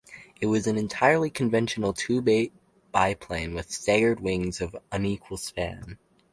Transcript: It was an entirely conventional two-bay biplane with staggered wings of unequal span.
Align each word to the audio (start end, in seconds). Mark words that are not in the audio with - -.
It 0.39 0.47
was 0.47 0.65
an 0.65 0.79
entirely 0.79 1.29
conventional 1.29 1.93
two-bay 1.93 2.51
biplane 2.91 3.53
with 3.53 3.71
staggered 3.71 4.19
wings 4.19 4.59
of 4.59 4.75
unequal 4.91 5.37
span. 5.37 5.99